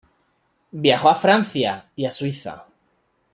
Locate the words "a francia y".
1.09-2.05